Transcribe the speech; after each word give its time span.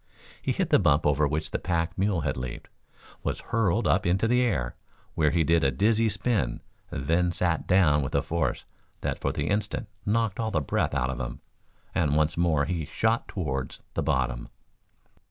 He 0.41 0.51
hit 0.51 0.71
the 0.71 0.79
bump 0.79 1.05
over 1.05 1.27
which 1.27 1.51
the 1.51 1.59
pack 1.59 1.95
mule 1.95 2.21
had 2.21 2.35
leaped, 2.35 2.69
was 3.21 3.39
hurled 3.39 3.85
up 3.85 4.03
into 4.03 4.27
the 4.27 4.41
air, 4.41 4.75
where 5.13 5.29
he 5.29 5.43
did 5.43 5.63
a 5.63 5.69
dizzy 5.69 6.09
spin, 6.09 6.61
then 6.89 7.31
sat 7.31 7.67
down 7.67 8.01
with 8.01 8.15
a 8.15 8.23
force 8.23 8.65
that 9.01 9.19
for 9.19 9.31
the 9.31 9.45
instant 9.47 9.87
knocked 10.03 10.39
all 10.39 10.49
the 10.49 10.59
breath 10.59 10.95
out 10.95 11.11
of 11.11 11.19
him, 11.19 11.39
and 11.93 12.15
once 12.15 12.35
more 12.35 12.65
he 12.65 12.83
shot 12.83 13.27
towards 13.27 13.79
the 13.93 14.01
bottom. 14.01 14.49